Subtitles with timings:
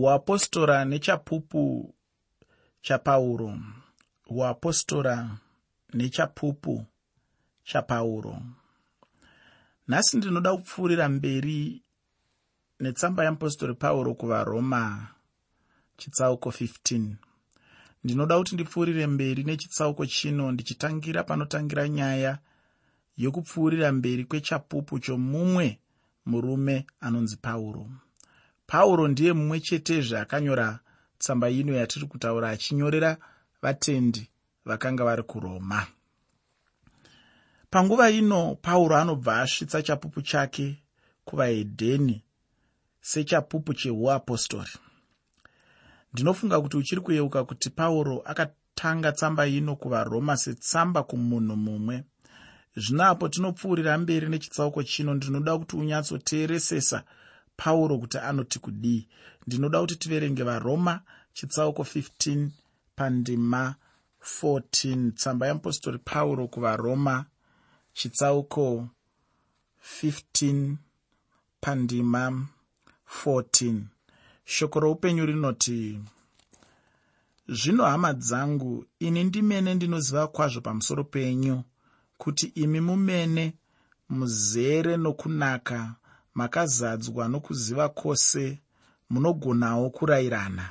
[0.00, 1.94] uapostora nechapupu
[2.80, 3.58] chapauro.
[4.30, 5.38] Uapostora
[5.94, 6.84] nechapupu
[7.64, 8.42] chapauro.
[9.88, 11.82] Nhasi ndinoda kupfuurira mberi
[12.80, 15.08] netsamba yeapostori pauro kuvaroma
[15.96, 17.14] chitsauko 15
[18.04, 22.38] ndinoda kuti ndipfuurire mberi nechitsauko chino ndichitangira panotangira nyaya
[23.16, 25.80] yokupfuurira mberi kwechapupu chomumwe
[26.26, 27.90] murume anonzi pauro
[28.66, 30.78] pauro ndiye mumwe chetezve akanyora
[31.18, 33.16] tsamba ino yatiri kutaura achinyorera
[33.62, 34.30] vatendi
[34.64, 35.86] vakanga vari kuroma.
[37.70, 40.82] Panguva ino pauro anobva asvitsa chapupu chake
[41.24, 42.22] kuvahedheni
[43.00, 44.70] sechapupu cheuapostori
[46.12, 52.04] ndinofunga kuti uchiri kuyeuka kuti pauro akatanga tsamba ino kuvaroma setsamba kumunhu mumwe.
[52.76, 57.04] Zvino apo tinopfuurira mberi nechitsauko chino ndinoda kuti unyatsoteeresesa
[57.56, 59.08] pauro kuti anoti kudii.
[59.46, 61.00] Ndinoda kuti tiverenge varoma
[61.32, 62.48] chitsauko 15
[62.96, 63.74] pandima
[64.42, 67.24] 14 tsamba yeapostori pauro kuvaroma
[67.92, 68.88] chitsauko
[70.02, 70.76] 15
[71.60, 72.46] pandima
[73.24, 73.80] 14
[74.44, 76.00] shoko roupenyu rinoti
[77.48, 81.62] zvino hama dzangu ini ndimene ndinoziva kwazvo pamusoro penyu
[82.18, 83.54] kuti imi mumene
[84.08, 85.94] muzere nokunaka
[86.38, 88.60] makazadzwa nokuziva kwose
[89.10, 90.70] munogonawo kurayirana.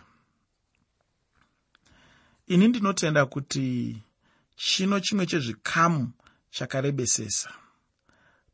[2.48, 3.98] Ini ndinotenda kuti
[4.56, 6.12] chino chimwe chezvikamu
[6.50, 7.50] chakarebesesa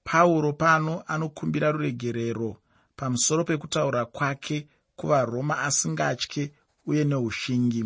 [0.03, 2.58] pauro pano anokumbira ruregerero
[2.95, 6.52] pamusoro pekutaura kwake kuvaroma asingatye
[6.86, 7.86] uye neushingi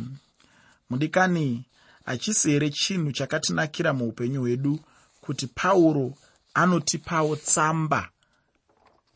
[0.89, 1.65] mudikani
[2.05, 4.79] hachisi here chinhu chakatinakira muupenyu hwedu
[5.21, 6.13] kuti pauro
[6.53, 8.09] anotipawo tsamba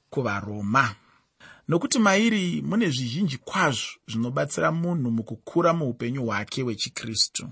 [0.09, 0.95] kuvaroma.
[1.67, 7.49] Nokuti mairi mune zvizhinji kwazvo zvinobatsira munhu mukukura muupenyu hwake hwechikristu.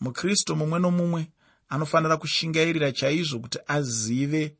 [0.00, 1.30] Mukristu mumwe nomumwe
[1.68, 4.56] anofanira kushingairira chaizvo kuti azive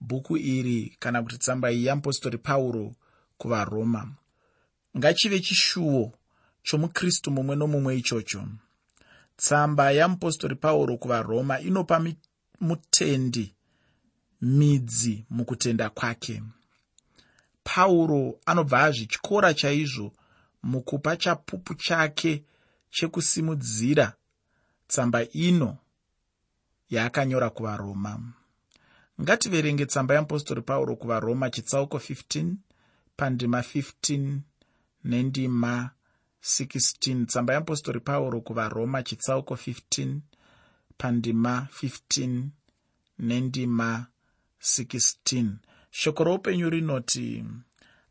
[0.00, 2.92] bhuku iri kana kuti tsamba iyi yeapostori pauro
[3.38, 4.08] kuvaroma.
[4.96, 6.12] Ngachive chishuwo
[6.62, 8.42] chomukristu mumwe nomumwe ichocho.
[9.36, 12.04] Tsamba yeapostori pauro kuvaroma inopa
[12.60, 13.54] mutendi
[14.42, 16.42] midzi mukutenda kwake.
[17.64, 20.12] Pauro anobva azvityora chaizvo
[20.62, 22.44] mukupa chapupu chake
[22.90, 24.12] chekusimudzira
[24.88, 25.78] tsamba ino
[26.90, 28.32] yaakanyora kuvaroma.
[29.20, 32.54] Ngativerenge tsamba yeapostori pauro kuvaroma chitsauko 15
[33.16, 34.38] pandima 15
[35.04, 35.90] nendima
[36.42, 40.18] 16 tsamba yeapostori pauro kuvaroma chitsauko 15
[40.98, 42.42] pandima 15
[43.18, 44.06] nendima
[44.60, 45.46] 16
[45.90, 47.44] shoko roupenyu rinoti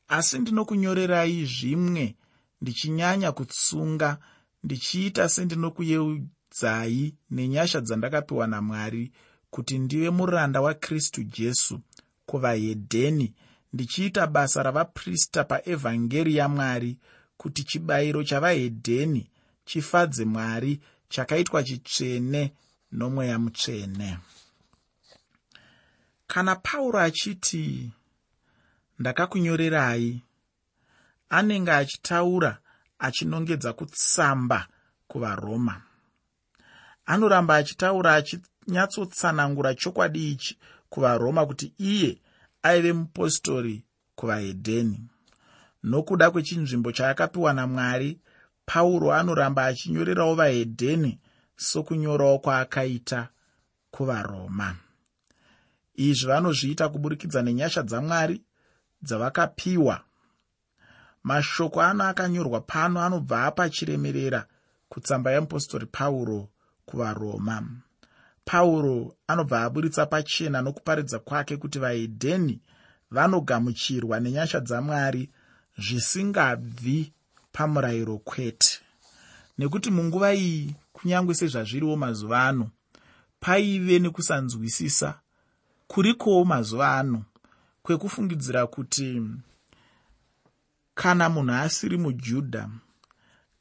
[0.08, 2.16] asi ndinokunyorerai zvimwe
[2.62, 4.18] ndichinyanya kutsunga
[4.64, 9.12] ndichiita sendinokuyeudzai nenyasha dzandakapiwa namwari
[9.50, 11.80] kuti ndive muranda wakristu jesu
[12.26, 13.34] kuvahedheni.
[13.74, 16.98] Ndichiita basa ravaprista paevhangeri yamwari
[17.38, 19.30] kuti chibayiro chavahedheni
[19.66, 20.80] chifadze mwari
[21.10, 22.52] chakaitwa chitsvene
[22.92, 24.18] nomweya mutsvene
[26.32, 27.92] kana pauro achiti
[29.00, 30.22] ndakakunyorerai
[31.30, 32.58] anenge achitaura
[33.00, 34.68] achinongedza kutsamba
[35.08, 35.76] kuvaroma.
[37.06, 40.58] Anoramba achitaura achinyatsotsanangura chokwadi ichi
[40.90, 42.22] kuvaroma kuti iye
[42.64, 43.84] aive mupostori
[44.16, 45.00] kuvahedheni
[45.84, 48.20] nokuda kwechinzvimbo chaakapiwa namwari
[48.66, 51.20] pauro anoramba achinyorerawo vahedheni
[51.56, 53.30] sokunyorawo kwaakaita
[53.92, 54.76] kuvaroma
[56.00, 58.42] izvi vanozviita kuburikidza nenyasha dzamwari
[59.02, 59.96] dzavakapiwa.
[61.24, 64.42] Mashoko ano akanyorwa pano anobva apa chiremerera
[64.90, 66.50] kutsamba yeapostori pauro
[66.86, 67.64] kuvaroma.
[68.46, 72.62] Pauro anobva aburitsa pachena nokuparidza kwake kuti vahedheni
[73.12, 75.30] vanogamuchirwa nenyasha dzamwari
[75.78, 77.14] zvisingabvi
[77.52, 78.80] pamurayiro kwete.
[79.58, 82.70] Nekuti munguva iyi kunyange sezvazviriwo mazuva ano
[83.40, 85.20] paive nekusanzwisisa
[85.92, 87.24] kurikowo mazuva ano
[87.84, 89.22] kwekufungidzira kuti
[90.96, 92.70] kana munhu asiri mujudha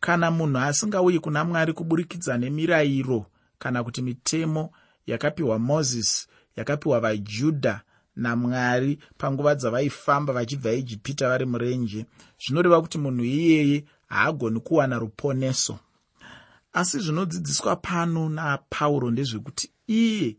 [0.00, 3.26] kana munhu asingauyi kuna mwari kuburikidza nemirayiro
[3.58, 4.70] kana kuti mitemo
[5.06, 7.80] yakapiwa mozisi yakapiwa vajudha
[8.16, 12.06] namwari panguva dzavaifamba vachibva ijipita vari murenje
[12.42, 15.78] zvinoreva kuti munhu iyeye haagoni kuwana ruponeso.
[16.72, 20.36] Asi zvinodzidziswa pano napauro ndezvekuti iye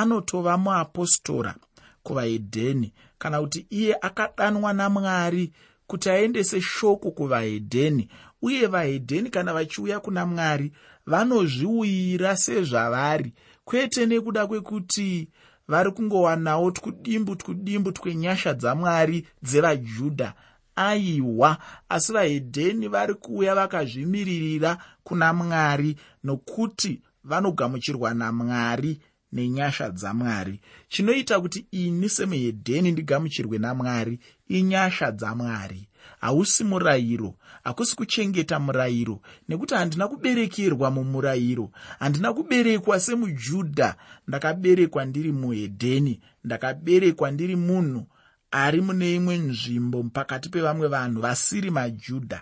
[0.00, 1.54] anotova muapostora
[2.02, 5.52] kuvahedheni kana kuti iye akadanwa namwari
[5.86, 8.08] kuti aendese shoko kuvahedheni
[8.42, 10.72] uye vahedheni kana vachiuya kuna mwari
[11.06, 13.32] vanozviuyira sezvavari.
[13.64, 15.28] Kwete nekuda kwekuti
[15.68, 20.34] vari kungowanawo twudimbu twudimbu twenyasha dzamwari dzevajudha.
[20.76, 21.58] Aiwa!
[21.88, 29.00] Asi vahedheni vari kuuya vakazvimiririra kuna mwari nokuti vanogamuchirwa namwari
[29.32, 30.60] nenyasha dzamwari.
[30.88, 34.18] Chinoita kuti ini semuhedheni ndigamuchirwe namwari
[34.48, 35.88] inyasha dzamwari.
[36.20, 37.34] Hausi murayiro
[37.64, 41.70] hakusi kuchengeta murayiro nekuti handina kuberekerwa mumurayiro.
[41.98, 43.96] Handina kuberekwa semujudha
[44.28, 48.06] ndakaberekwa ndiri muhedheni ndakaberekwa ndiri munhu
[48.50, 52.40] ari mune imwe nzvimbo pakati pevamwe vanhu vasiri majudha.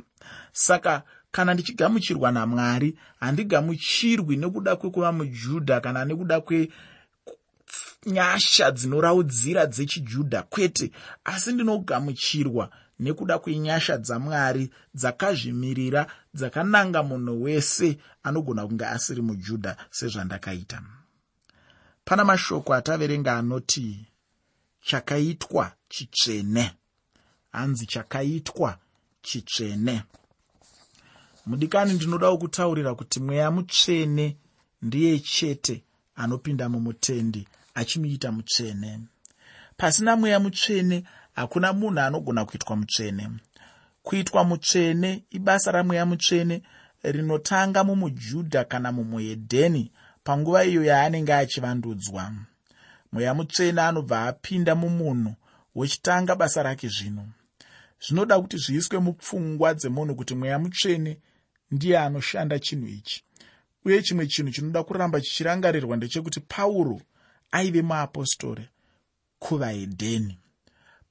[0.52, 6.40] Saka kana ndichigamuchirwa namwari handigamuchirwi nekuda kwekuva mujudha kana nekuda
[8.00, 10.90] kwenyasha dzinoraudzira dzechijudha kwete.
[11.24, 20.82] Asi ndinogamuchirwa nekuda kwenyasha dzamwari dzakazvimirira dzakananga munhu wese anogona kunge asiri mujudha sezvandakaita.
[22.04, 24.06] Pana mashoko ataverenga anoti
[24.82, 26.72] chakaitwa chitsvene.
[27.52, 28.78] Hanzi chakaitwa
[29.22, 30.02] chitsvene
[31.46, 34.36] mudikani ndinodawo kutaurira kuti mweya mutsvene
[34.82, 35.84] ndiye chete
[36.16, 39.00] anopinda mumutendi achimuita mutsvene.
[39.76, 43.28] Pasina mweya mutsvene hakuna munhu anogona kuitwa mutsvene.
[44.02, 46.62] Kuitwa mutsvene ibasa ramweya mutsvene
[47.02, 49.92] rinotanga mumujudha kana mumuhedheni
[50.24, 52.32] panguva iyo yaanenge achivandudzwa.
[53.12, 55.34] Mweya mutsvene anobva apinda mumunhu
[55.74, 57.28] wechitanga basa rake zvino
[58.04, 61.18] zvinoda kuti zviiswe mupfungwa dzemunhu kuti mweya mutsvene
[61.70, 63.24] ndiye anoshanda chinhu ichi.
[63.84, 67.00] Uye chimwe chinhu chinoda kuramba chichirangarirwa ndechekuti pauro
[67.52, 68.68] aive muapostori
[69.38, 70.38] kuvahedheni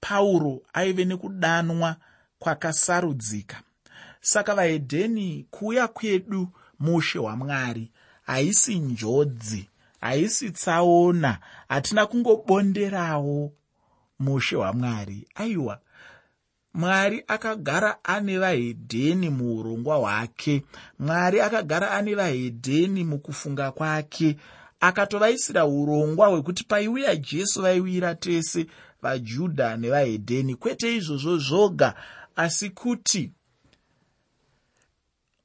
[0.01, 1.95] pauro aive nekudanwa
[2.39, 3.61] kwakasarudzika.
[4.21, 6.49] Saka vahedheni kuuya kwedu
[6.79, 7.91] mushe hwamwari
[8.21, 9.69] haisi njodzi
[10.01, 13.53] haisi tsaona hatina kungobonderawo
[14.19, 15.79] mushe hwamwari aiwa
[16.73, 20.63] mwari akagara ane vahedheni muurongwa hwake.
[20.99, 24.37] Mwari akagara ane vahedheni mukufunga kwake.
[24.79, 28.67] Akatovaisira urongwa hwekuti paiuya jesu vaiwira tese
[29.01, 30.55] vajudha nevahedheni.
[30.55, 31.93] Kwete izvozvo zvoga
[32.35, 33.31] asi kuti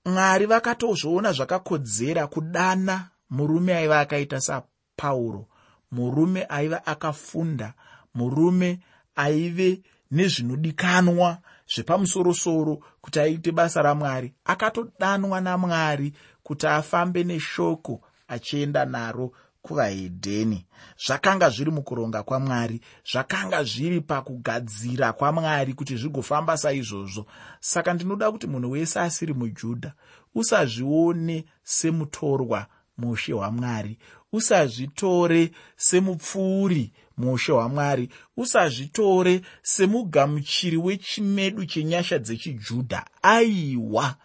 [0.04, 5.46] mwari vakatozviona zvakakodzera kudana murume aiva akaita sapauro
[5.90, 7.74] murume aiva akafunda
[8.14, 8.80] murume
[9.16, 9.82] aive
[10.16, 11.38] nezvinodikanwa
[11.72, 14.32] zvepamusorosoro kuti aite basa ramwari.
[14.44, 16.12] Akatodanwa namwari
[16.42, 19.32] kuti afambe neshoko achienda naro
[19.62, 20.66] kuvahedheni
[21.06, 22.80] zvakanga zviri mukuronga kwamwari
[23.12, 27.26] zvakanga zviri pakugadzira kwamwari kuti zvigofamba saizvozvo.
[27.60, 29.92] Saka ndinoda kuti munhu wese asiri mujudha
[30.34, 32.66] usazvione semutorwa
[32.98, 33.98] mushe hwamwari
[34.32, 43.06] usazvitore semupfuuri mushe hwamwari usazvitore semugamuchiri wechimedu chenyasha dzechijudha.
[43.22, 44.16] Aiwa!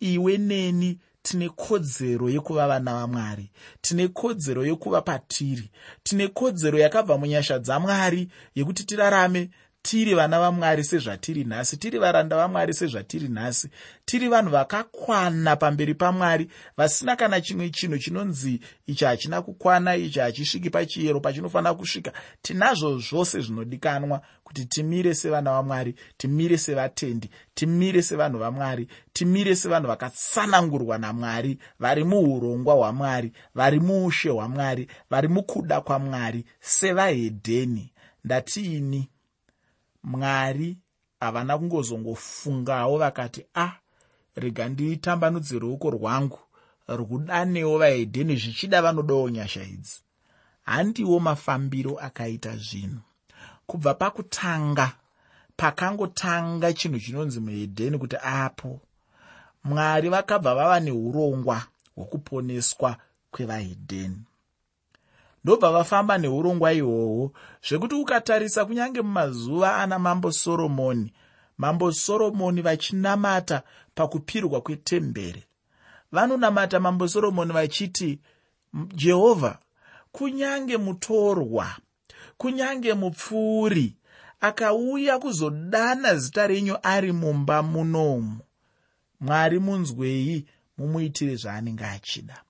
[0.00, 3.50] Iwe neni tine kodzero yekuva vana vamwari
[3.80, 5.70] tine kodzero yekuva patiri
[6.02, 9.50] tine kodzero yakabva munyasha dzamwari yekuti tirarame
[9.82, 13.68] tiri vana vamwari sezvatiri nhasi tiri varanda vamwari sezvatiri nhasi
[14.04, 20.70] tiri vanhu vakakwana pamberi pamwari vasina kana chimwe chinhu chinonzi ichi hachina kukwana ichi hachisviki
[20.70, 22.12] pachiyero pachinofanira kusvika.
[22.42, 30.98] Tinazvo zvose zvinodikanwa kuti timire sevana vamwari timire sevatendi timire sevanhu vamwari timire sevanhu vakatsanangurwa
[30.98, 37.92] namwari vari muurongwa hwamwari vari muushe hwamwari vari mukuda kwamwari sevahedheni.
[38.24, 39.08] Ndatiini
[40.02, 40.78] mwari
[41.20, 43.72] havana kungozongofungawo vakati a ah,
[44.34, 46.38] rega nditambanudze ruoko rwangu
[46.88, 50.00] rwudanewo vahedheni zvichida vanodawo nyasha idzi.
[50.62, 53.00] Handiwo mafambiro akaita zvinhu.
[53.66, 54.92] Kubva pakutanga
[55.56, 58.80] pakangotanga chinhu chinonzi muhedheni kuti apo
[59.64, 61.58] mwari vakabva vava neurongwa
[61.94, 62.96] hwokuponeswa
[63.30, 64.22] kwevahedheni
[65.44, 67.32] ndobva vafamba neurongwa ihwohwo
[67.66, 71.12] zvekuti ukatarisa kunyange mumazuva ana mambo soromoni.
[71.58, 73.62] Mambo soromoni vachinamata
[73.94, 75.44] pakupirwa kwetembere
[76.12, 78.18] vanonamata mambo soromoni vachiti
[78.94, 79.58] jehovha
[80.12, 81.76] kunyange mutorwa
[82.38, 83.96] kunyange mupfuuri
[84.40, 88.38] akauya kuzodana zita renyu ari mumba munomu
[89.20, 90.46] mwari munzwei
[90.78, 92.42] mumuitire zvaanenge achida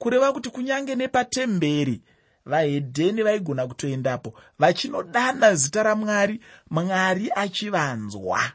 [0.00, 2.02] kureva kuti kunyange nepatemberi
[2.46, 6.40] vahedheni vaigona kutoendapo vachinodana zita ramwari
[6.70, 8.52] mwari achivanzwa.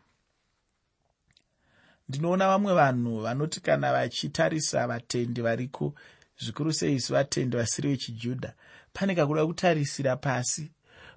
[2.10, 5.94] Ndinoona vamwe vanhu vanoti kana vachitarisa vatendi variko
[6.38, 8.54] zvikuru sei isu vatendi vasiri vechijudha
[8.94, 10.72] pane kakuda kutarisira pasi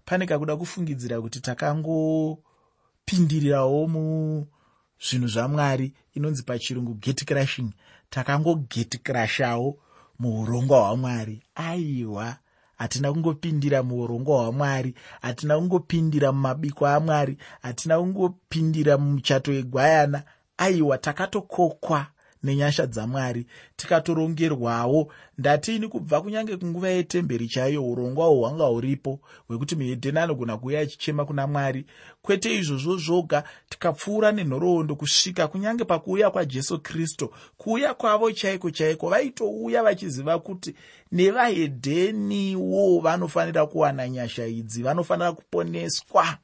[0.05, 7.71] pane kakuda kufungidzira kuti takangopindirirawo muzvinhu zvamwari inonzi pachirungu get crashing
[8.11, 9.79] takangoget crashawo
[10.19, 11.43] muurongwa hwamwari.
[11.55, 12.37] Aiwa
[12.77, 20.23] hatina kungopindira muurongwa hwamwari hatina kungopindira mumabiko amwari hatina kungopindira mumuchato wegwayana.
[20.59, 22.07] Aiwa takatokokwa
[22.43, 23.47] nenyasha dzamwari.
[23.77, 31.25] Tikatorongerwawo ndatiini kubva kunyange kunguva yetemberi chaiyo urongwawo hwanga huripo hwekuti muhedheni anogona kuuya achichema
[31.25, 31.87] kuna mwari.
[32.23, 39.83] Kwete izvozvo zvoga tikapfuura nenhoroondo kusvika kunyange pakuuya kwajesu kristu kuuya kwavo chaiko chaiko vaitouya
[39.83, 40.75] vachiziva kuti
[41.13, 46.39] nevahedheniwo vanofanira kuwana nyasha idzi vanofanira kuponeswa.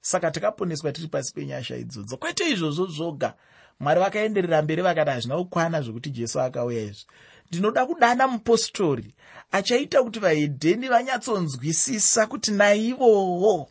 [0.00, 3.34] Saka tikaponeswa tiri pasi penyasha idzodzo kwete izvozvo zvoga
[3.80, 7.06] mwari vakaenderera mberi vakati hazvina kukwana zvokuti jesu akauya izvi.
[7.48, 9.14] Ndinoda kudana mupostori
[9.52, 13.68] achaita kuti vahedheni vanyatsonzwisisa kuti naivowo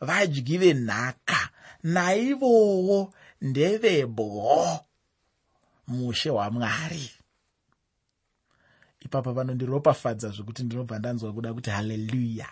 [0.00, 1.50] vadyi venhaka
[1.82, 4.80] naivowo ndevebwo
[5.86, 7.10] mushe hwamwari
[9.00, 12.48] ipapo vanondiropafadza zvokuti ndinobva ndanzwa kuda kuti haleluya.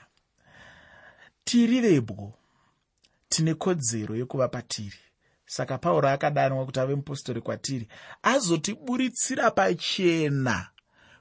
[1.44, 2.34] Tiri vebwo
[3.28, 4.98] tine kodzero yekuva patiri
[5.50, 7.88] saka pauro akadanwa kuti ave mupostori kwatiri.
[8.22, 10.68] Azotiburitsira pachena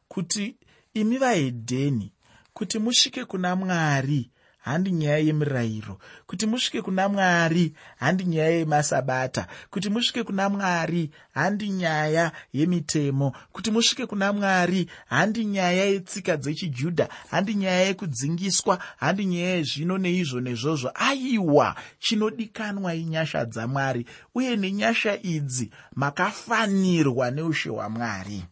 [0.08, 0.58] kuti
[0.94, 2.14] imi vahedheni
[2.54, 4.32] kuti musvike kuna mwari
[4.70, 5.98] handi nyaya yemirayiro.
[6.28, 9.48] Kuti musvike kuna mwari handi nyaya yemasabata.
[9.70, 13.34] Kuti musvike kuna mwari handi nyaya yemitemo.
[13.52, 20.40] Kuti musvike kuna mwari handi nyaya yetsika dzechijudha handi nyaya yekudzingiswa handi nyaya yezvino neizvo
[20.42, 20.92] nezvozvo.
[20.96, 28.44] Aiwa chinodikanwa inyasha dzamwari uye nenyasha idzi makafanirwa neushe hwamwari.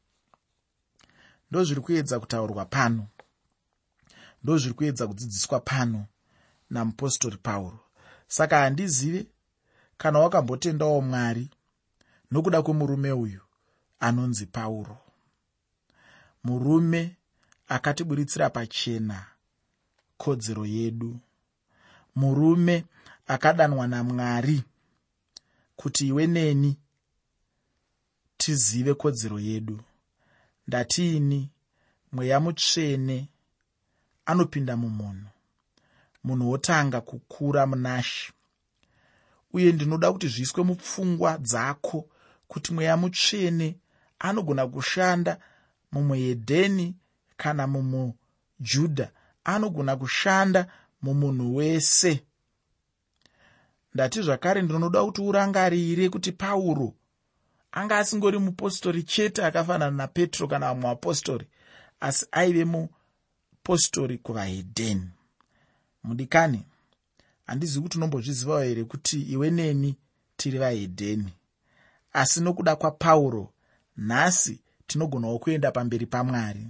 [1.51, 3.07] Ndozviri kuedza kutaurwa pano
[4.47, 6.05] ndozviri kuedza kudzidziswa pano
[6.69, 7.79] namupostori pauro.
[8.27, 9.25] Saka handizive
[9.97, 11.49] kana wakambotendawo mwari
[12.31, 13.41] nokuda kwemurume uyu
[13.99, 14.97] anonzi pauro.
[16.43, 17.15] Murume
[17.67, 19.25] akatiburitsira pachena
[20.17, 21.19] kodzero yedu.
[22.15, 22.85] Murume
[23.27, 24.63] akadanwa namwari
[25.75, 26.77] kuti iwe neni
[28.37, 29.79] tizive kodzero yedu.
[30.67, 31.49] Ndatiini
[32.11, 33.29] mweya mutsvene
[34.29, 35.29] anopinda mumunhu.
[36.23, 38.31] Munhu wotanga kukura munashi.
[39.53, 41.99] Uye ndinoda kuti zviiswe mupfungwa dzako
[42.47, 43.67] kuti mweya mutsvene
[44.19, 45.39] anogona kushanda
[45.91, 46.95] mumuhedheni
[47.37, 49.07] kana mumujudha
[49.43, 50.67] anogona kushanda
[51.01, 52.23] mumunhu wese.
[53.93, 56.93] Ndati zvakare ndinoda kuti urangarire kuti pauro
[57.71, 61.47] anga asingori mupostori chete akafanana napetro kana vamwe vapostori
[61.99, 62.89] asi aive mu
[63.67, 65.09] apostori kuvahedheni.
[66.03, 66.65] Mudikani
[67.45, 69.95] handizivi kuti unombozvizivawo here kuti iwe neni
[70.37, 71.33] tiri vahedheni?
[72.13, 73.53] Asi nokuda kwapauro
[73.97, 76.67] nhasi tinogonawo kuenda pamberi pamwari.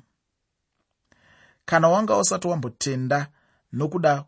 [1.65, 3.27] Kana wanga usati wambotenda
[3.73, 4.25] nokuda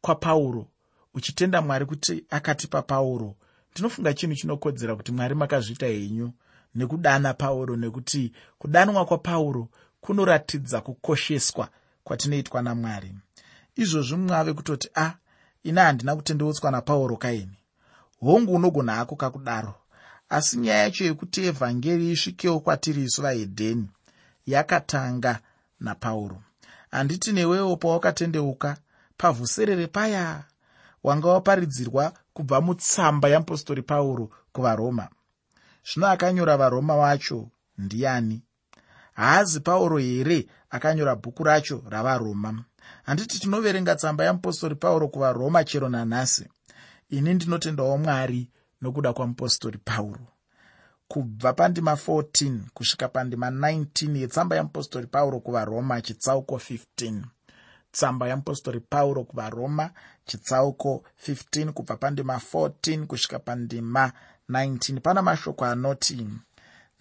[0.00, 0.66] kwapauro
[1.14, 3.36] uchitenda mwari kuti akatipa pauro
[3.72, 6.32] ndinofunga chinhu chinokodzera kuti mwari makazviita henyu
[6.74, 9.68] nekudana pauro nekuti kudanwa kwapauro
[10.02, 11.68] kunoratidza kukosheswa
[12.04, 13.10] kwatinoitwa namwari.
[13.82, 15.14] Izvozvi mwave kutoti a ah,
[15.62, 17.56] ina handina kutendeutswa napauro kaini?
[18.20, 19.74] Hongu unogona hako kakudaro.
[20.28, 23.88] Asi nyaya yacho yekuti evhangeri isvikewo kwatiri isu vahedheni
[24.46, 25.40] yakatanga
[25.80, 26.42] napauro.
[26.90, 28.76] Handiti newewo pawakatendeuka
[29.16, 30.44] pavhuserere paya.
[31.04, 35.08] Wanga waparidzirwa kubva mutsamba yeapostori pauro kuvaroma.
[35.86, 38.42] Zvino akanyora varoma vacho ndiani
[39.12, 42.64] haazi pauro here akanyora bhuku racho ravaroma
[43.02, 46.44] handiti tinoverenga tsamba yamupostori pauro kuvaroma chero nanhasi.
[47.10, 48.48] Ini ndinotendawo mwari
[48.82, 50.26] nokuda kwamupostori pauro.
[51.08, 57.22] Kubva pandima 14 kusvika pandima 19 yetsamba yamupostori pauro kuvaroma chitsauko 15
[57.92, 59.90] tsamba yamupostori pauro kuvaroma
[60.24, 64.12] chitsauko 15 kubva pandima 14 kusvika pandima
[64.50, 66.28] 19 pana mashoko anoti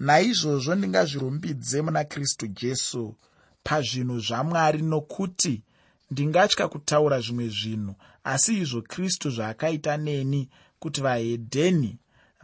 [0.05, 3.15] naizvozvo ndingazvirumbidze muna kristu jesu
[3.63, 5.62] pazvinhu zvamwari nokuti
[6.12, 7.93] ndingatya kutaura zvimwe zvinhu.
[8.24, 11.91] Asi izvo kristu zvaakaita neni kuti vahedheni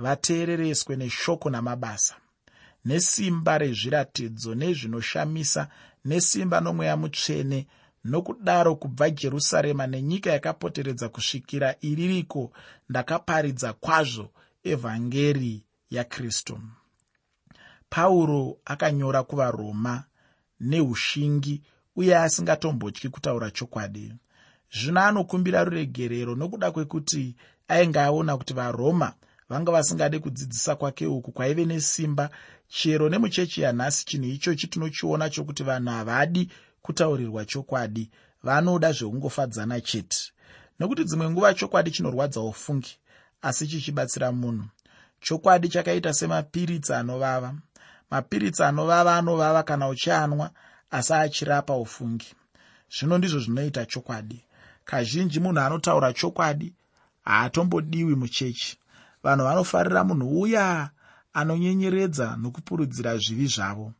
[0.03, 2.15] vateerereswe neshoko namabasa
[2.85, 5.61] nesimba rezviratidzo nezvinoshamisa
[6.05, 7.59] nesimba nomweya mutsvene
[8.11, 12.51] nokudaro kubva jerusarema nenyika yakapoteredza kusvikira iririko
[12.89, 14.27] ndakaparidza kwazvo
[14.63, 15.63] evhangeri
[15.95, 16.55] yakristu
[17.89, 20.03] pauro akanyora kuvaroma
[20.59, 21.61] neushingi
[21.95, 24.13] uye asingatombotyi kutaura chokwadi.
[24.71, 27.35] Zvino anokumbira ruregerero nokuda kwekuti
[27.67, 29.13] ainge aona kuti varoma
[29.49, 32.29] vanga vasingade kudzidzisa kwake uku kwaive nesimba
[32.67, 36.51] chero nemuchechi yanhasi chinhu ichochi tinochiona chokuti vanhu havadi
[36.81, 38.11] kutaurirwa chokwadi
[38.43, 40.17] vanoda zveungofadzana chete.
[40.79, 42.97] Nekuti dzimwe nguva chokwadi chinorwadza ufungi
[43.41, 44.65] asi chichibatsira munhu.
[45.21, 47.55] Chokwadi chakaita semapiritsi anovava
[48.11, 50.51] mapiritsi anovava anovava kana uchianwa
[50.91, 52.35] asi achirapa ufungi.
[52.89, 54.43] Zvino ndizvo zvinoita chokwadi.
[54.85, 56.73] Kazhinji munhu anotaura chokwadi
[57.23, 58.77] haatombodiwi muchechi.
[59.23, 60.89] Vanhu vanofarira munhu uya
[61.33, 63.93] anonyenyeredza nokupurudzira zvivi zvavo.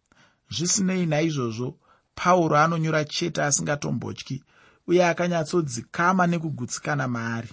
[0.50, 1.76] Zvisinei naizvozvo
[2.16, 4.44] pauro anonyora chete asingatombotyi
[4.88, 7.50] uye akanyatsodzikama nekugutsikana maari.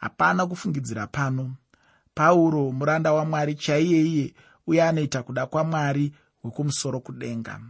[0.00, 1.54] Hapana kufungidzira pano.
[2.14, 4.34] Pauro muranda wamwari chaiyeiye
[4.68, 6.12] uye anoita kuda kwamwari
[6.44, 7.60] wekumusoro kudenga.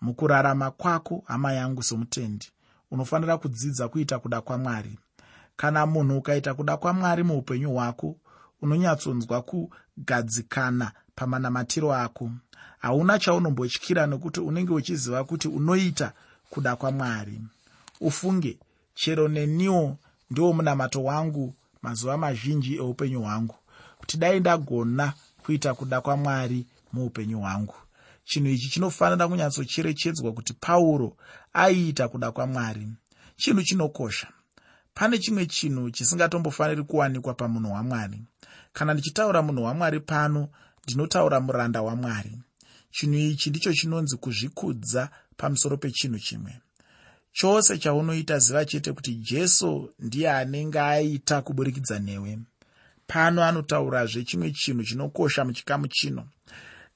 [0.00, 2.46] Mukurarama kwako hama yangu somutendi
[2.90, 4.98] unofanira kudzidza kuita kuda kwamwari.
[5.56, 8.16] Kana munhu ukaita kuda kwamwari muupenyu hwako
[8.62, 12.30] unonyatsonzwa kugadzikana pamanamatiro ako.
[12.78, 16.12] Hauna chaunombotyira nekuti unenge uchiziva kuti unoita
[16.50, 17.40] kuda kwamwari.
[18.00, 18.58] Ufunge
[18.94, 19.96] chero neniwo
[20.30, 23.54] ndiwo munamato wangu mazuva mazhinji eupenyu hwangu.
[23.98, 25.12] Kuti dai ndagona
[25.48, 27.74] kuita kuda kwamwari muupenyu hwangu.
[28.24, 31.16] Chinhu ichi chinofanira kunyatsocherechedzwa kuti pauro
[31.52, 32.88] aiita kuda kwamwari.
[33.36, 34.28] Chinhu chinokosha.
[34.94, 38.22] Pane chimwe chinhu chisingatombofaniri kuwanikwa pamunhu wamwari.
[38.72, 40.48] Kana ndichitaura munhu wamwari pano
[40.84, 42.38] ndinotaura muranda wamwari.
[42.90, 46.60] Chinhu ichi ndicho chinonzi kuzvikudza pamusoro pechinhu chimwe.
[47.32, 52.38] Chose chaunoita ziva chete kuti jesu ndiye anenge aita kuburikidza newe
[53.08, 56.24] pano anotaurazve chimwe chinhu chinokosha muchikamu chino.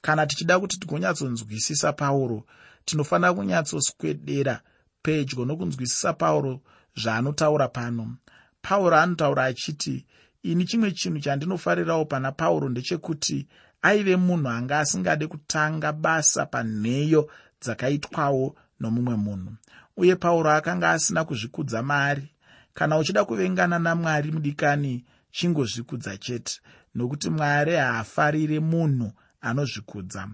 [0.00, 2.44] Kana tichida kuti tigonyatsonzwisisa pauro
[2.84, 4.60] tinofanira kunyatsoswedera
[5.02, 6.60] pedyo nokunzwisisa pauro
[7.00, 8.16] zvaanotaura pano.
[8.62, 10.06] Pauro anotaura achiti
[10.42, 13.46] ini chimwe chinhu chandinofarirawo pana pauro ndechekuti
[13.82, 17.30] aive munhu anga asingade kutanga basa panheyo
[17.62, 19.52] dzakaitwawo nomumwe munhu.
[19.96, 22.28] Uye pauro akanga asina kuzvikudza mari
[22.74, 26.60] kana uchida kuvengana namwari mudikani chingozvikudza chete.
[26.94, 30.28] Nokuti mwari haafarire munhu anozvikudza.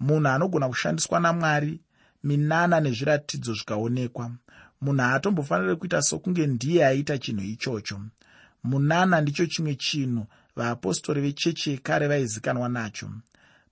[0.00, 1.80] Munhu anogona kushandiswa namwari
[2.24, 4.26] minana nezviratidzo zvikaonekwa.
[4.80, 8.00] Munhu haatombofaniri kuita sokunge ndiye aita chinhu ichocho.
[8.64, 13.10] Munana ndicho chimwe chinhu vaapostori vechechi yekare vaizikanwa nacho.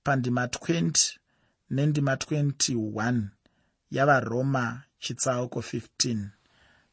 [0.05, 1.19] Pandima 20
[1.71, 3.23] nendima 21
[3.91, 6.29] yavaroma chitsauko 15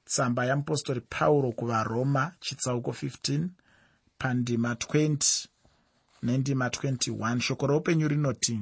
[0.06, 3.48] tsamba yamupostori pauro kuvaroma chitsauko 15
[4.26, 5.48] pandima 20
[6.24, 8.60] nendima 21 shoko roupenyu rinoti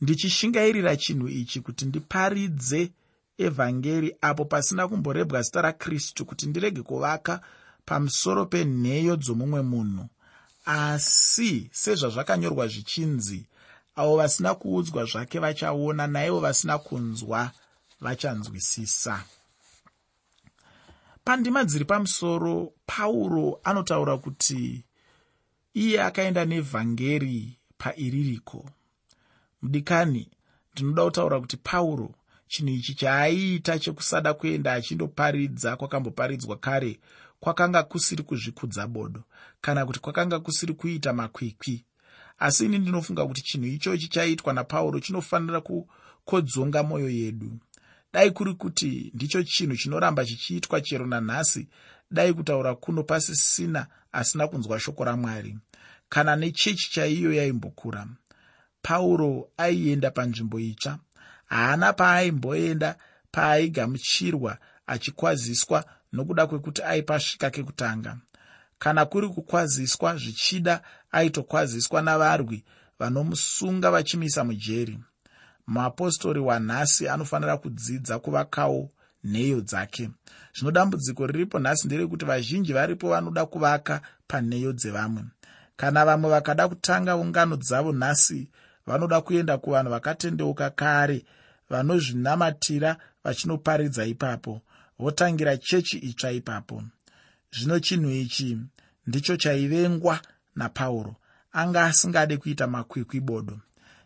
[0.00, 2.90] ndichishingairira chinhu ichi kuti ndiparidze
[3.38, 7.40] evhangeri apo pasina kumborebwa zita rakristu kuti ndirege kuvaka
[7.84, 10.04] pamusoro penheyo dzomumwe munhu.
[10.64, 13.40] Asi sezvazvakanyorwa zvichinzi
[13.96, 17.50] avo vasina kuudzwa zvake vachaona naivo vasina kunzwa
[18.00, 19.24] vachanzwisisa
[21.24, 24.84] pandima dziri pamusoro pauro anotaura kuti
[25.74, 28.70] iye akaenda nevhangeri paiririko
[29.62, 30.30] mudikani
[30.72, 32.14] ndinoda kutaura kuti pauro
[32.48, 37.00] chinhu ichi chaaiita chekusada kuenda achindoparidza kwakamboparidzwa kare
[37.40, 39.22] kwakanga kusiri kuzvikudza bodo
[39.60, 41.84] kana kuti kwakanga kusiri kuita makwikwi.
[42.38, 47.58] Asi ini ndinofunga kuti chinhu ichochi chaiitwa napauro chinofanira kukodzonga mwoyo yedu
[48.12, 51.68] dai kuri kuti ndicho chinhu chinoramba chichiitwa chero nanhasi.
[52.10, 55.58] Dai kutaura kuno pasisina asina kunzwa shoko ramwari.
[56.08, 58.06] Kana nechechi chaiyo yaimbokura.
[58.82, 60.98] Pauro aienda panzvimbo itsva.
[61.46, 62.96] Haana paaimboenda
[63.30, 68.18] paaigamuchirwa achikwaziswa nokuda kwekuti aipasvika kekutanga.
[68.78, 72.64] Kana kuri kukwaziswa zvichida aitokwaziswa navarwi
[72.98, 74.98] vanomusunga vachimisa mujeri
[75.72, 78.90] muapostori wanhasi anofanira kudzidza kuvakawo
[79.24, 80.10] nheyo dzake.
[80.54, 85.22] Zvino dambudziko riripo nhasi nderekuti vazhinji varipo vanoda kuvaka panheyo dzevamwe.
[85.76, 88.48] Kana vamwe vakada kutanga ungano dzavo nhasi
[88.86, 91.24] vanoda kuenda kuvanhu vakatendeuka kare
[91.70, 94.60] vanozvinamatira vachinoparidza ipapo
[94.98, 96.82] votangira chechi itsva ipapo.
[97.52, 98.58] Zvino chinhu ichi
[99.06, 100.20] ndicho chaivengwa
[100.56, 101.16] napauro
[101.52, 103.60] anga asingade kuita makwikwi bodo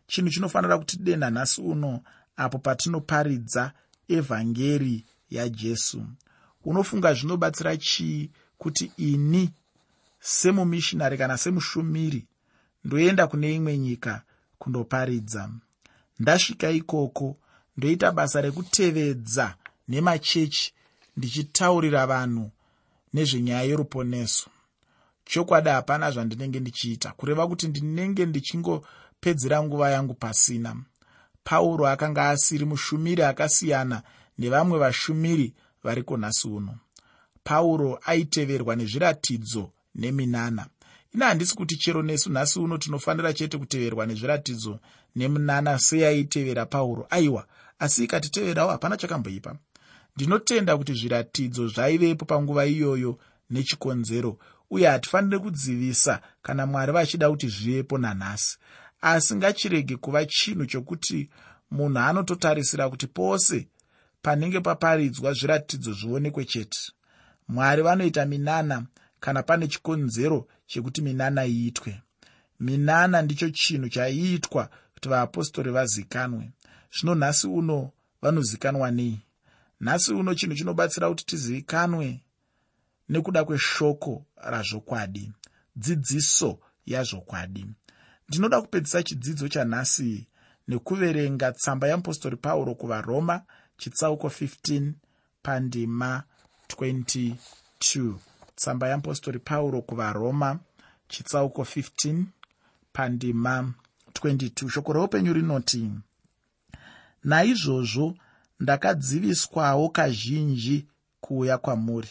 [0.06, 2.00] chinhu chinofanira kutidenda nhasi uno
[2.36, 3.72] apo patinoparidza
[4.08, 6.06] evhangeri yajesu.
[6.64, 9.50] Unofunga zvinobatsira chii kuti ini
[10.20, 12.26] semumishinari kana semushumiri
[12.84, 14.22] ndoenda kune imwe nyika
[14.58, 15.50] kundoparidza?
[16.18, 17.36] Ndasvika ikoko
[17.76, 19.54] ndoita basa rekutevedza
[19.88, 20.72] nemachechi
[21.16, 22.50] ndichitaurira vanhu
[23.14, 24.50] nezvenyaya yeruponeso
[25.24, 27.12] chokwadi hapana zvandinenge ndichiita.
[27.12, 28.26] Kureva kuti ndinenge
[29.26, 30.76] ndichingopedzera nguva yangu pasina.
[31.44, 34.02] Pauro akanga asiri mushumiri akasiyana
[34.38, 36.78] nevamwe vashumiri vari kunhasi uno.
[37.44, 40.66] Pauro aiteverwa nezviratidzo neminana.
[41.14, 44.78] Ine handisi kuti chero nesu nhasi uno tinofanira chete kuteverwa nezviratidzo
[45.16, 47.06] nemunana sei aitevera pauro.
[47.10, 47.46] Aiwa
[47.78, 49.56] asi ikatiteverawo hapana chakamboipa.
[50.16, 53.18] Ndinotenda kuti zviratidzo zvaivepo panguva iyoyo
[53.50, 54.38] nechikonzero
[54.70, 58.58] uye hatifaniri kudzivisa kana mwari vachida kuti zvivepo nanhasi
[59.00, 61.30] asi ngachirege kuva chinhu chokuti
[61.70, 63.68] munhu anototarisira kuti pose
[64.22, 66.92] panenge paparidzwa zviratidzo zvionekwe chete.
[67.48, 68.86] Mwari vanoita minana
[69.20, 72.02] kana pane chikonzero chekuti minana iitwe.
[72.60, 76.50] Minana ndicho chinhu chaiitwa kuti vaapostori vazikanwe.
[76.94, 79.20] Zvino nhasi uno vanozikanwa nei?
[79.80, 82.20] Nhasi uno chinhu chinobatsira kuti tizivikanwe
[83.08, 85.32] nekuda kweshoko razvokwadi
[85.76, 87.66] dzidziso yazvokwadi
[88.28, 90.26] ndinoda kupedzisa chidzidzo chanhasi
[90.68, 93.42] nekuverenga tsamba yeapostori pauro kuvaroma
[93.78, 94.92] chitsauko 15
[95.42, 96.22] pandima
[96.68, 98.14] 22
[98.56, 100.58] tsamba yeapostori pauro kuvaroma
[101.08, 102.24] chitsauko 15
[102.92, 103.54] pandima
[104.12, 105.90] 22 shoko reupenyu rinoti
[107.24, 108.14] naizvozvo
[108.60, 110.86] ndakadziviswawo kazhinji
[111.20, 112.08] kuuya kwamuri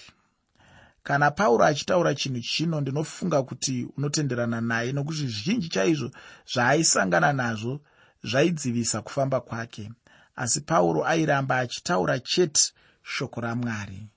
[1.06, 6.12] kana pauro achitaura chinhu chino ndinofunga kuti unotenderana naye nokuti zvizhinji chaizvo
[6.54, 7.82] zvaaisangana nazvo
[8.24, 9.92] zvaidzivisa kufamba kwake.
[10.36, 14.08] Asi pauro airamba achitaura chete shoko ramwari.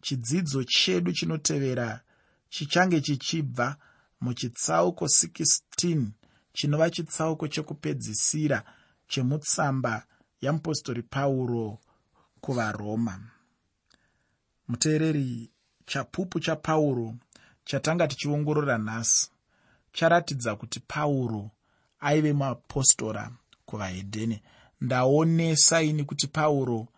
[0.00, 2.00] Chidzidzo chedu chinotevera
[2.48, 3.76] chichange chichibva
[4.20, 6.06] muchitsauko 16
[6.52, 8.62] chinova chitsauko chekupedzisira
[9.08, 10.06] chemutsamba
[10.40, 11.78] yamupostori pauro
[12.40, 13.20] kuvaroma.
[14.68, 15.50] Muteereri
[15.90, 17.14] chapupu chapauro
[17.64, 19.30] chatanga tichiongorora nhasi
[19.92, 21.50] charatidza kuti pauro
[22.00, 23.24] aive muapostora
[23.66, 24.42] kuvahedhene
[24.80, 26.88] ndaonesa ini kuti pauro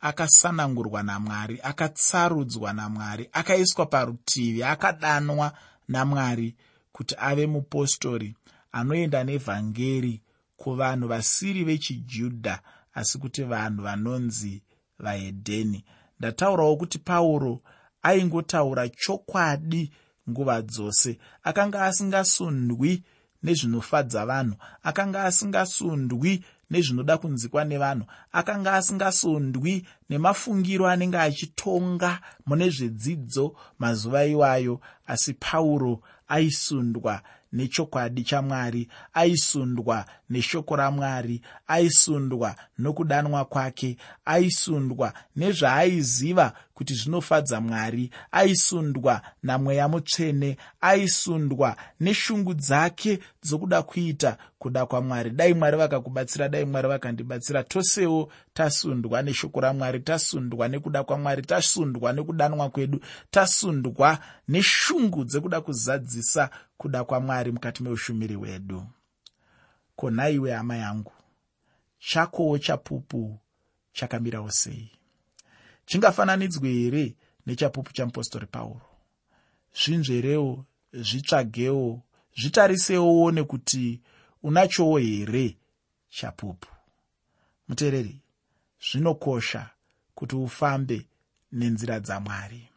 [0.00, 5.52] akasanangurwa namwari akatsarudzwa namwari akaiswa parutivi akadanwa
[5.88, 6.56] namwari
[6.92, 8.36] kuti ave mupostori
[8.72, 10.22] anoenda nevhangeri
[10.56, 12.54] kuvanhu vasiri vechijudha
[12.94, 14.62] asi kuti vanhu vanonzi
[14.98, 15.84] vahedheni.
[16.18, 17.60] Ndataurawo kuti pauro
[18.02, 19.90] aingotaura chokwadi
[20.30, 21.18] nguva dzose.
[21.42, 23.02] Akanga asingasundwi
[23.42, 34.24] nezvinofadza vanhu akanga asingasundwi nezvinoda kunzikwa nevanhu akanga asingasondwi nemafungiro anenge achitonga mune zvedzidzo mazuva
[34.24, 34.80] iwayo.
[35.06, 47.60] Asi pauro aisundwa nechokwadi chamwari aisundwa neshoko ramwari aisundwa nokudanwa kwake aisundwa nezvaaiziva kuti zvinofadza
[47.60, 55.30] mwari aisundwa namweya mutsvene aisundwa neshungu dzake dzokuda kuita kuda kwamwari.
[55.30, 57.62] Dai mwari vakakubatsira dai mwari vakandibatsira.
[57.64, 67.04] Tosewo tasundwa neshoko ramwari tasundwa nekuda kwamwari tasundwa nekudanwa kwedu tasundwa neshungu dzekuda kuzadzisa kuda
[67.04, 68.86] kwamwari mukati meushumiri hwedu
[69.98, 71.12] konaiwe hama yangu.
[71.98, 73.38] Chakowo chapupu
[73.92, 74.90] chakamirawo sei?
[75.86, 77.14] Chingafananidzwe here
[77.46, 78.80] nechapupu chamupostori pauro?
[79.74, 82.02] Zvinzverewo zvitsvagewo
[82.36, 84.00] zvitarisewo uone kuti
[84.42, 85.56] unachowo here
[86.08, 86.68] chapupu?
[87.68, 88.20] Muteereri
[88.80, 89.70] zvinokosha
[90.14, 91.06] kuti ufambe
[91.52, 92.68] nenzira dzamwari